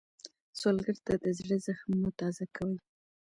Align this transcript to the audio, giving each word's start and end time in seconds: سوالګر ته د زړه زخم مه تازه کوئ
سوالګر 0.59 0.97
ته 1.05 1.13
د 1.23 1.25
زړه 1.39 1.57
زخم 1.65 1.91
مه 2.01 2.09
تازه 2.19 2.45
کوئ 2.55 2.77